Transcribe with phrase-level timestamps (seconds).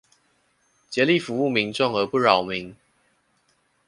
[0.89, 2.75] 竭力服務民眾而不擾民